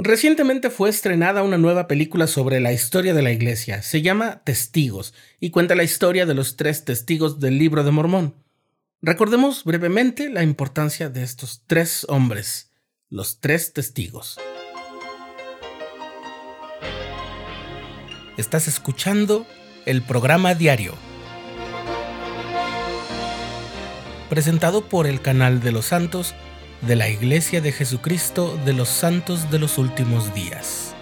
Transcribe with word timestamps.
Recientemente 0.00 0.70
fue 0.70 0.90
estrenada 0.90 1.42
una 1.42 1.58
nueva 1.58 1.88
película 1.88 2.28
sobre 2.28 2.60
la 2.60 2.72
historia 2.72 3.14
de 3.14 3.22
la 3.22 3.32
Iglesia. 3.32 3.82
Se 3.82 4.00
llama 4.00 4.44
Testigos 4.44 5.12
y 5.40 5.50
cuenta 5.50 5.74
la 5.74 5.82
historia 5.82 6.24
de 6.24 6.34
los 6.34 6.54
tres 6.56 6.84
testigos 6.84 7.40
del 7.40 7.58
libro 7.58 7.82
de 7.82 7.90
Mormón. 7.90 8.36
Recordemos 9.02 9.64
brevemente 9.64 10.30
la 10.30 10.44
importancia 10.44 11.10
de 11.10 11.24
estos 11.24 11.64
tres 11.66 12.06
hombres, 12.08 12.70
los 13.10 13.40
tres 13.40 13.72
testigos. 13.72 14.38
Estás 18.36 18.68
escuchando 18.68 19.48
el 19.84 20.02
programa 20.02 20.54
diario, 20.54 20.94
presentado 24.30 24.88
por 24.88 25.08
el 25.08 25.20
canal 25.20 25.60
de 25.60 25.72
los 25.72 25.86
santos 25.86 26.36
de 26.82 26.96
la 26.96 27.08
Iglesia 27.08 27.60
de 27.60 27.72
Jesucristo 27.72 28.58
de 28.64 28.72
los 28.72 28.88
Santos 28.88 29.50
de 29.50 29.58
los 29.58 29.78
Últimos 29.78 30.34
Días. 30.34 30.94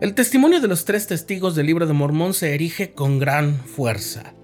El 0.00 0.14
testimonio 0.14 0.60
de 0.60 0.68
los 0.68 0.84
tres 0.84 1.08
testigos 1.08 1.56
del 1.56 1.66
libro 1.66 1.86
de 1.86 1.92
Mormón 1.92 2.32
se 2.32 2.54
erige 2.54 2.92
con 2.92 3.18
gran 3.18 3.56
fuerza. 3.56 4.37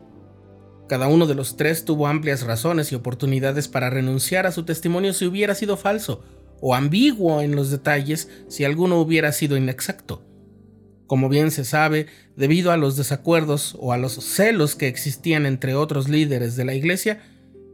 Cada 0.88 1.08
uno 1.08 1.26
de 1.26 1.34
los 1.34 1.56
tres 1.56 1.84
tuvo 1.84 2.06
amplias 2.06 2.42
razones 2.42 2.92
y 2.92 2.94
oportunidades 2.94 3.68
para 3.68 3.90
renunciar 3.90 4.46
a 4.46 4.52
su 4.52 4.64
testimonio 4.64 5.12
si 5.12 5.26
hubiera 5.26 5.54
sido 5.54 5.76
falso, 5.76 6.22
o 6.60 6.74
ambiguo 6.74 7.40
en 7.40 7.56
los 7.56 7.70
detalles 7.70 8.28
si 8.48 8.64
alguno 8.64 9.00
hubiera 9.00 9.32
sido 9.32 9.56
inexacto. 9.56 10.22
Como 11.06 11.28
bien 11.28 11.50
se 11.50 11.64
sabe, 11.64 12.06
debido 12.36 12.72
a 12.72 12.76
los 12.76 12.96
desacuerdos 12.96 13.76
o 13.78 13.92
a 13.92 13.98
los 13.98 14.12
celos 14.14 14.74
que 14.74 14.88
existían 14.88 15.46
entre 15.46 15.74
otros 15.74 16.08
líderes 16.08 16.56
de 16.56 16.64
la 16.64 16.74
Iglesia, 16.74 17.20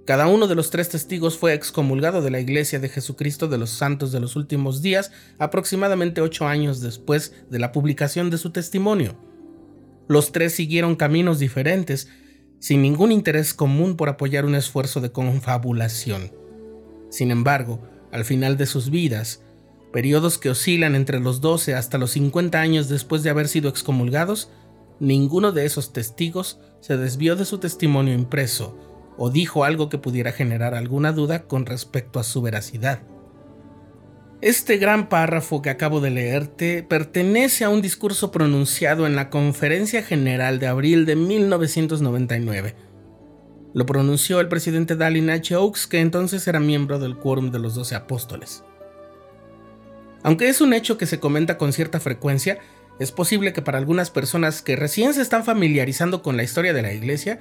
cada 0.06 0.27
uno 0.27 0.48
de 0.48 0.56
los 0.56 0.70
tres 0.70 0.89
testigos 0.89 1.39
fue 1.39 1.55
excomulgado 1.55 2.22
de 2.22 2.30
la 2.30 2.41
Iglesia 2.41 2.80
de 2.80 2.89
Jesucristo 2.89 3.47
de 3.47 3.58
los 3.58 3.70
Santos 3.70 4.11
de 4.11 4.19
los 4.19 4.34
Últimos 4.34 4.83
Días 4.83 5.12
aproximadamente 5.39 6.20
ocho 6.20 6.48
años 6.48 6.80
después 6.80 7.33
de 7.48 7.61
la 7.61 7.70
publicación 7.70 8.30
de 8.30 8.39
su 8.39 8.50
testimonio. 8.50 9.17
Los 10.08 10.33
tres 10.33 10.55
siguieron 10.55 10.97
caminos 10.97 11.39
diferentes, 11.39 12.08
sin 12.61 12.83
ningún 12.83 13.11
interés 13.11 13.55
común 13.55 13.97
por 13.97 14.08
apoyar 14.08 14.44
un 14.44 14.55
esfuerzo 14.55 15.00
de 15.00 15.11
confabulación. 15.11 16.30
Sin 17.08 17.33
embargo, 17.33 17.80
al 18.12 18.25
final 18.25 18.56
de 18.56 18.67
sus 18.67 18.91
vidas, 18.91 19.42
periodos 19.92 20.39
que 20.39 20.50
oscilan 20.50 20.94
entre 20.94 21.19
los 21.19 21.41
12 21.41 21.75
hasta 21.75 21.98
los 21.98 22.12
50 22.12 22.61
años 22.61 22.89
después 22.89 23.22
de 23.22 23.30
haber 23.30 23.48
sido 23.48 23.69
excomulgados, 23.69 24.50
ninguno 25.00 25.52
de 25.52 25.64
esos 25.64 25.92
testigos 25.92 26.61
se 26.80 26.97
desvió 26.97 27.34
de 27.34 27.44
su 27.44 27.58
testimonio 27.58 28.14
impreso 28.14 28.78
o 29.17 29.30
dijo 29.30 29.64
algo 29.64 29.89
que 29.89 29.98
pudiera 29.98 30.33
generar 30.33 30.74
alguna 30.74 31.12
duda 31.12 31.42
con 31.42 31.67
respecto 31.67 32.20
a 32.20 32.24
su 32.24 32.42
veracidad. 32.42 33.00
Este 34.42 34.78
gran 34.78 35.10
párrafo 35.10 35.60
que 35.60 35.69
acabo 35.69 36.00
de 36.00 36.08
leerte 36.08 36.83
pertenece 36.83 37.64
a 37.64 37.69
un 37.69 37.83
discurso 37.83 38.30
pronunciado 38.30 39.06
en 39.06 39.14
la 39.14 39.28
Conferencia 39.28 40.02
General 40.02 40.58
de 40.58 40.66
abril 40.66 41.05
de 41.05 41.14
1999. 41.14 42.74
Lo 43.74 43.84
pronunció 43.84 44.41
el 44.41 44.48
presidente 44.48 44.96
Dallin 44.96 45.28
H. 45.28 45.55
Oaks, 45.56 45.86
que 45.86 46.00
entonces 46.00 46.48
era 46.48 46.58
miembro 46.58 46.98
del 46.98 47.18
Quórum 47.18 47.50
de 47.50 47.58
los 47.58 47.74
Doce 47.74 47.94
Apóstoles. 47.94 48.64
Aunque 50.22 50.48
es 50.48 50.62
un 50.62 50.72
hecho 50.72 50.96
que 50.96 51.06
se 51.06 51.20
comenta 51.20 51.58
con 51.58 51.74
cierta 51.74 52.00
frecuencia, 52.00 52.61
es 52.98 53.12
posible 53.12 53.52
que 53.52 53.61
para 53.61 53.77
algunas 53.77 54.08
personas 54.08 54.62
que 54.62 54.74
recién 54.74 55.12
se 55.12 55.20
están 55.20 55.45
familiarizando 55.45 56.22
con 56.22 56.39
la 56.39 56.45
historia 56.45 56.72
de 56.72 56.83
la 56.83 56.95
Iglesia, 56.95 57.40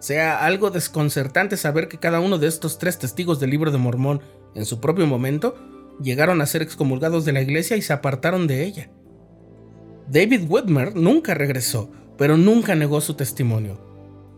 sea 0.00 0.44
algo 0.44 0.70
desconcertante 0.70 1.56
saber 1.56 1.86
que 1.86 1.98
cada 1.98 2.18
uno 2.18 2.38
de 2.38 2.48
estos 2.48 2.78
tres 2.78 2.98
testigos 2.98 3.38
del 3.38 3.50
libro 3.50 3.70
de 3.70 3.78
Mormón, 3.78 4.20
en 4.56 4.64
su 4.64 4.80
propio 4.80 5.06
momento, 5.06 5.54
llegaron 6.02 6.40
a 6.40 6.46
ser 6.46 6.62
excomulgados 6.62 7.24
de 7.24 7.32
la 7.32 7.42
iglesia 7.42 7.76
y 7.76 7.82
se 7.82 7.92
apartaron 7.92 8.46
de 8.46 8.64
ella. 8.64 8.90
David 10.10 10.42
Whitmer 10.48 10.96
nunca 10.96 11.34
regresó, 11.34 11.90
pero 12.18 12.36
nunca 12.36 12.74
negó 12.74 13.00
su 13.00 13.14
testimonio. 13.14 13.80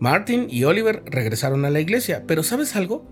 Martin 0.01 0.49
y 0.51 0.65
Oliver 0.65 1.03
regresaron 1.07 1.65
a 1.65 1.71
la 1.71 1.81
iglesia, 1.81 2.25
pero 2.27 2.43
¿sabes 2.43 2.77
algo? 2.77 3.07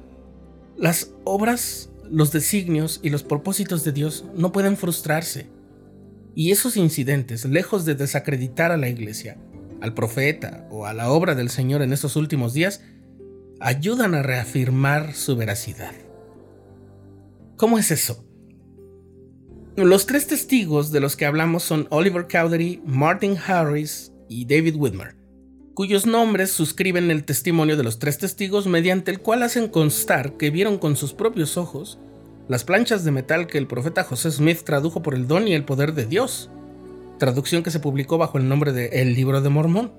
Las 0.76 1.12
obras, 1.24 1.90
los 2.10 2.32
designios 2.32 3.00
y 3.02 3.10
los 3.10 3.22
propósitos 3.22 3.84
de 3.84 3.92
Dios 3.92 4.24
no 4.34 4.52
pueden 4.52 4.76
frustrarse. 4.76 5.48
Y 6.34 6.50
esos 6.50 6.76
incidentes, 6.76 7.44
lejos 7.44 7.84
de 7.84 7.94
desacreditar 7.94 8.72
a 8.72 8.76
la 8.76 8.88
iglesia, 8.88 9.38
al 9.80 9.94
profeta 9.94 10.66
o 10.70 10.86
a 10.86 10.92
la 10.92 11.10
obra 11.10 11.34
del 11.34 11.50
Señor 11.50 11.82
en 11.82 11.92
estos 11.92 12.16
últimos 12.16 12.52
días, 12.52 12.82
ayudan 13.60 14.14
a 14.14 14.22
reafirmar 14.22 15.14
su 15.14 15.36
veracidad. 15.36 15.92
¿Cómo 17.56 17.78
es 17.78 17.90
eso? 17.90 18.24
Los 19.76 20.04
tres 20.06 20.26
testigos 20.26 20.90
de 20.90 20.98
los 20.98 21.14
que 21.16 21.26
hablamos 21.26 21.62
son 21.62 21.86
Oliver 21.90 22.26
Cowdery, 22.26 22.82
Martin 22.84 23.38
Harris 23.38 24.12
y 24.28 24.44
David 24.44 24.74
Whitmer, 24.76 25.14
cuyos 25.74 26.06
nombres 26.06 26.50
suscriben 26.50 27.08
el 27.12 27.24
testimonio 27.24 27.76
de 27.76 27.84
los 27.84 28.00
tres 28.00 28.18
testigos 28.18 28.66
mediante 28.66 29.12
el 29.12 29.20
cual 29.20 29.44
hacen 29.44 29.68
constar 29.68 30.36
que 30.36 30.50
vieron 30.50 30.76
con 30.76 30.96
sus 30.96 31.14
propios 31.14 31.56
ojos 31.56 32.00
las 32.48 32.64
planchas 32.64 33.04
de 33.04 33.12
metal 33.12 33.46
que 33.46 33.58
el 33.58 33.68
profeta 33.68 34.02
José 34.02 34.32
Smith 34.32 34.62
tradujo 34.64 35.02
por 35.02 35.14
el 35.14 35.28
don 35.28 35.46
y 35.46 35.54
el 35.54 35.64
poder 35.64 35.94
de 35.94 36.04
Dios, 36.04 36.50
traducción 37.18 37.62
que 37.62 37.70
se 37.70 37.78
publicó 37.78 38.18
bajo 38.18 38.38
el 38.38 38.48
nombre 38.48 38.72
de 38.72 38.86
El 39.00 39.14
Libro 39.14 39.40
de 39.40 39.50
Mormón. 39.50 39.92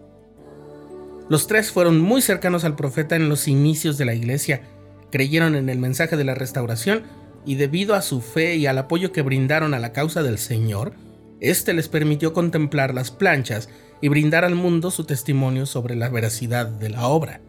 Los 1.29 1.47
tres 1.47 1.71
fueron 1.71 1.97
muy 1.97 2.21
cercanos 2.21 2.65
al 2.65 2.75
profeta 2.75 3.15
en 3.15 3.29
los 3.29 3.47
inicios 3.47 3.97
de 3.97 4.03
la 4.03 4.13
iglesia, 4.13 4.63
creyeron 5.11 5.55
en 5.55 5.69
el 5.69 5.79
mensaje 5.79 6.17
de 6.17 6.25
la 6.25 6.35
restauración 6.35 7.03
y 7.45 7.55
debido 7.55 7.95
a 7.95 8.01
su 8.01 8.21
fe 8.21 8.55
y 8.55 8.67
al 8.67 8.77
apoyo 8.77 9.11
que 9.11 9.21
brindaron 9.21 9.73
a 9.73 9.79
la 9.79 9.93
causa 9.93 10.23
del 10.23 10.37
Señor, 10.37 10.93
éste 11.39 11.73
les 11.73 11.89
permitió 11.89 12.33
contemplar 12.33 12.93
las 12.93 13.11
planchas 13.11 13.69
y 14.01 14.09
brindar 14.09 14.45
al 14.45 14.55
mundo 14.55 14.91
su 14.91 15.05
testimonio 15.05 15.65
sobre 15.65 15.95
la 15.95 16.09
veracidad 16.09 16.67
de 16.67 16.89
la 16.89 17.07
obra. 17.07 17.41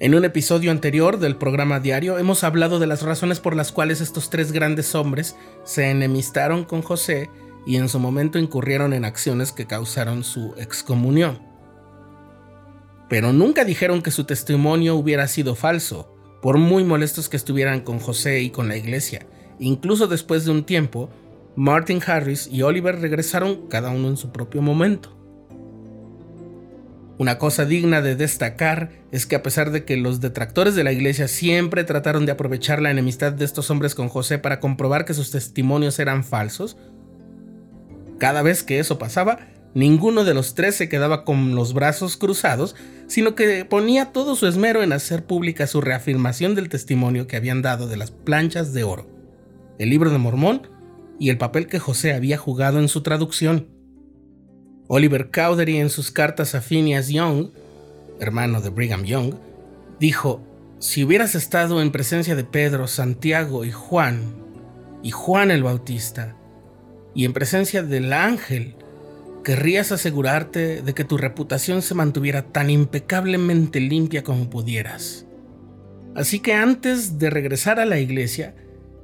En 0.00 0.14
un 0.14 0.24
episodio 0.24 0.70
anterior 0.70 1.18
del 1.18 1.36
programa 1.36 1.80
diario 1.80 2.18
hemos 2.18 2.44
hablado 2.44 2.78
de 2.78 2.86
las 2.86 3.02
razones 3.02 3.40
por 3.40 3.56
las 3.56 3.72
cuales 3.72 4.00
estos 4.00 4.30
tres 4.30 4.52
grandes 4.52 4.94
hombres 4.94 5.34
se 5.64 5.90
enemistaron 5.90 6.64
con 6.64 6.82
José 6.82 7.28
y 7.66 7.76
en 7.76 7.88
su 7.88 7.98
momento 7.98 8.38
incurrieron 8.38 8.92
en 8.92 9.04
acciones 9.04 9.50
que 9.50 9.66
causaron 9.66 10.22
su 10.22 10.54
excomunión. 10.56 11.40
Pero 13.08 13.32
nunca 13.32 13.64
dijeron 13.64 14.00
que 14.00 14.10
su 14.10 14.24
testimonio 14.24 14.94
hubiera 14.94 15.26
sido 15.26 15.54
falso, 15.54 16.14
por 16.42 16.58
muy 16.58 16.84
molestos 16.84 17.28
que 17.28 17.36
estuvieran 17.36 17.80
con 17.80 17.98
José 17.98 18.40
y 18.40 18.50
con 18.50 18.68
la 18.68 18.76
iglesia. 18.76 19.26
Incluso 19.58 20.06
después 20.06 20.44
de 20.44 20.52
un 20.52 20.64
tiempo, 20.64 21.10
Martin 21.56 22.00
Harris 22.06 22.48
y 22.50 22.62
Oliver 22.62 23.00
regresaron 23.00 23.68
cada 23.68 23.90
uno 23.90 24.08
en 24.08 24.16
su 24.16 24.30
propio 24.30 24.62
momento. 24.62 25.18
Una 27.18 27.36
cosa 27.38 27.64
digna 27.64 28.00
de 28.00 28.14
destacar 28.14 28.90
es 29.10 29.26
que 29.26 29.34
a 29.34 29.42
pesar 29.42 29.72
de 29.72 29.84
que 29.84 29.96
los 29.96 30.20
detractores 30.20 30.76
de 30.76 30.84
la 30.84 30.92
iglesia 30.92 31.26
siempre 31.26 31.82
trataron 31.82 32.26
de 32.26 32.32
aprovechar 32.32 32.80
la 32.80 32.92
enemistad 32.92 33.32
de 33.32 33.44
estos 33.44 33.72
hombres 33.72 33.96
con 33.96 34.08
José 34.08 34.38
para 34.38 34.60
comprobar 34.60 35.04
que 35.04 35.14
sus 35.14 35.32
testimonios 35.32 35.98
eran 35.98 36.22
falsos, 36.22 36.76
cada 38.18 38.42
vez 38.42 38.62
que 38.62 38.78
eso 38.78 38.98
pasaba, 38.98 39.40
Ninguno 39.78 40.24
de 40.24 40.34
los 40.34 40.56
tres 40.56 40.74
se 40.74 40.88
quedaba 40.88 41.24
con 41.24 41.54
los 41.54 41.72
brazos 41.72 42.16
cruzados, 42.16 42.74
sino 43.06 43.36
que 43.36 43.64
ponía 43.64 44.06
todo 44.06 44.34
su 44.34 44.48
esmero 44.48 44.82
en 44.82 44.92
hacer 44.92 45.24
pública 45.24 45.68
su 45.68 45.80
reafirmación 45.80 46.56
del 46.56 46.68
testimonio 46.68 47.28
que 47.28 47.36
habían 47.36 47.62
dado 47.62 47.86
de 47.86 47.96
las 47.96 48.10
planchas 48.10 48.72
de 48.72 48.82
oro, 48.82 49.06
el 49.78 49.88
libro 49.90 50.10
de 50.10 50.18
Mormón 50.18 50.68
y 51.20 51.30
el 51.30 51.38
papel 51.38 51.68
que 51.68 51.78
José 51.78 52.12
había 52.12 52.38
jugado 52.38 52.80
en 52.80 52.88
su 52.88 53.04
traducción. 53.04 53.68
Oliver 54.88 55.30
Cowdery 55.30 55.76
en 55.76 55.90
sus 55.90 56.10
cartas 56.10 56.56
a 56.56 56.60
Phineas 56.60 57.06
Young, 57.06 57.50
hermano 58.18 58.60
de 58.60 58.70
Brigham 58.70 59.04
Young, 59.04 59.34
dijo, 60.00 60.42
si 60.80 61.04
hubieras 61.04 61.36
estado 61.36 61.80
en 61.80 61.92
presencia 61.92 62.34
de 62.34 62.42
Pedro, 62.42 62.88
Santiago 62.88 63.64
y 63.64 63.70
Juan, 63.70 64.42
y 65.04 65.12
Juan 65.12 65.52
el 65.52 65.62
Bautista, 65.62 66.34
y 67.14 67.24
en 67.26 67.32
presencia 67.32 67.84
del 67.84 68.12
ángel, 68.12 68.74
querrías 69.48 69.92
asegurarte 69.92 70.82
de 70.82 70.92
que 70.92 71.04
tu 71.04 71.16
reputación 71.16 71.80
se 71.80 71.94
mantuviera 71.94 72.42
tan 72.42 72.68
impecablemente 72.68 73.80
limpia 73.80 74.22
como 74.22 74.50
pudieras. 74.50 75.26
Así 76.14 76.40
que 76.40 76.52
antes 76.52 77.18
de 77.18 77.30
regresar 77.30 77.80
a 77.80 77.86
la 77.86 77.98
iglesia, 77.98 78.54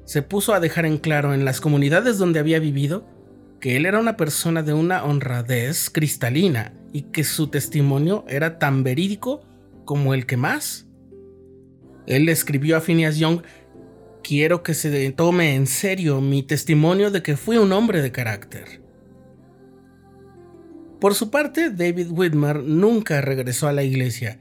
se 0.04 0.20
puso 0.20 0.52
a 0.52 0.60
dejar 0.60 0.84
en 0.84 0.98
claro 0.98 1.32
en 1.32 1.46
las 1.46 1.62
comunidades 1.62 2.18
donde 2.18 2.40
había 2.40 2.58
vivido 2.58 3.08
que 3.58 3.76
él 3.76 3.86
era 3.86 3.98
una 3.98 4.18
persona 4.18 4.62
de 4.62 4.74
una 4.74 5.04
honradez 5.04 5.88
cristalina 5.88 6.74
y 6.92 7.04
que 7.04 7.24
su 7.24 7.46
testimonio 7.46 8.26
era 8.28 8.58
tan 8.58 8.84
verídico 8.84 9.40
como 9.86 10.12
el 10.12 10.26
que 10.26 10.36
más. 10.36 10.86
Él 12.06 12.28
escribió 12.28 12.76
a 12.76 12.82
Phineas 12.82 13.16
Young, 13.16 13.40
quiero 14.22 14.62
que 14.62 14.74
se 14.74 15.10
tome 15.12 15.54
en 15.54 15.66
serio 15.66 16.20
mi 16.20 16.42
testimonio 16.42 17.10
de 17.10 17.22
que 17.22 17.38
fui 17.38 17.56
un 17.56 17.72
hombre 17.72 18.02
de 18.02 18.12
carácter. 18.12 18.84
Por 21.00 21.14
su 21.14 21.30
parte, 21.30 21.70
David 21.70 22.08
Whitmer 22.10 22.62
nunca 22.62 23.20
regresó 23.20 23.68
a 23.68 23.72
la 23.72 23.82
iglesia, 23.82 24.38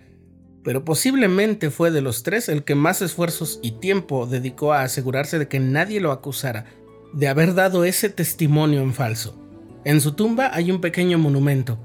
pero 0.63 0.85
posiblemente 0.85 1.69
fue 1.69 1.91
de 1.91 2.01
los 2.01 2.23
tres 2.23 2.47
el 2.47 2.63
que 2.63 2.75
más 2.75 3.01
esfuerzos 3.01 3.59
y 3.61 3.71
tiempo 3.71 4.25
dedicó 4.27 4.73
a 4.73 4.83
asegurarse 4.83 5.39
de 5.39 5.47
que 5.47 5.59
nadie 5.59 5.99
lo 5.99 6.11
acusara 6.11 6.65
de 7.13 7.27
haber 7.27 7.53
dado 7.53 7.85
ese 7.85 8.09
testimonio 8.09 8.81
en 8.81 8.93
falso. 8.93 9.39
En 9.85 9.99
su 9.99 10.13
tumba 10.13 10.51
hay 10.53 10.71
un 10.71 10.79
pequeño 10.79 11.17
monumento. 11.17 11.77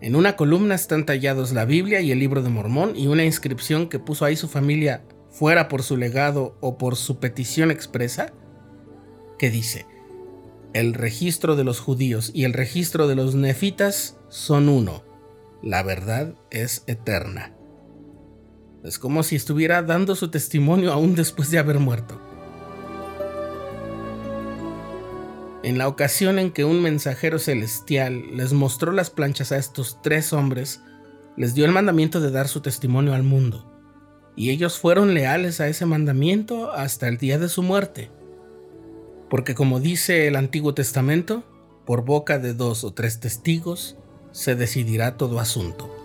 En 0.00 0.16
una 0.16 0.36
columna 0.36 0.74
están 0.74 1.06
tallados 1.06 1.52
la 1.52 1.64
Biblia 1.64 2.00
y 2.00 2.12
el 2.12 2.18
libro 2.18 2.42
de 2.42 2.50
Mormón 2.50 2.96
y 2.96 3.06
una 3.06 3.24
inscripción 3.24 3.88
que 3.88 3.98
puso 3.98 4.24
ahí 4.24 4.36
su 4.36 4.48
familia, 4.48 5.04
fuera 5.30 5.68
por 5.68 5.82
su 5.82 5.96
legado 5.96 6.56
o 6.60 6.76
por 6.76 6.96
su 6.96 7.18
petición 7.18 7.70
expresa, 7.70 8.32
que 9.38 9.50
dice, 9.50 9.86
el 10.74 10.94
registro 10.94 11.54
de 11.54 11.64
los 11.64 11.80
judíos 11.80 12.30
y 12.32 12.44
el 12.44 12.54
registro 12.54 13.06
de 13.06 13.14
los 13.14 13.34
nefitas 13.34 14.16
son 14.28 14.68
uno. 14.68 15.04
La 15.62 15.82
verdad 15.82 16.34
es 16.50 16.82
eterna. 16.86 17.54
Es 18.82 18.98
como 18.98 19.22
si 19.22 19.36
estuviera 19.36 19.82
dando 19.82 20.16
su 20.16 20.30
testimonio 20.30 20.92
aún 20.92 21.14
después 21.14 21.50
de 21.50 21.58
haber 21.58 21.78
muerto. 21.78 22.20
En 25.62 25.78
la 25.78 25.86
ocasión 25.86 26.40
en 26.40 26.50
que 26.50 26.64
un 26.64 26.82
mensajero 26.82 27.38
celestial 27.38 28.36
les 28.36 28.52
mostró 28.52 28.90
las 28.90 29.10
planchas 29.10 29.52
a 29.52 29.58
estos 29.58 30.00
tres 30.02 30.32
hombres, 30.32 30.80
les 31.36 31.54
dio 31.54 31.64
el 31.66 31.70
mandamiento 31.70 32.20
de 32.20 32.32
dar 32.32 32.48
su 32.48 32.62
testimonio 32.62 33.14
al 33.14 33.22
mundo, 33.22 33.70
y 34.34 34.50
ellos 34.50 34.78
fueron 34.78 35.14
leales 35.14 35.60
a 35.60 35.68
ese 35.68 35.86
mandamiento 35.86 36.72
hasta 36.72 37.06
el 37.06 37.18
día 37.18 37.38
de 37.38 37.48
su 37.48 37.62
muerte. 37.62 38.10
Porque 39.32 39.54
como 39.54 39.80
dice 39.80 40.26
el 40.26 40.36
Antiguo 40.36 40.74
Testamento, 40.74 41.42
por 41.86 42.04
boca 42.04 42.38
de 42.38 42.52
dos 42.52 42.84
o 42.84 42.92
tres 42.92 43.18
testigos 43.18 43.96
se 44.30 44.56
decidirá 44.56 45.16
todo 45.16 45.40
asunto. 45.40 46.01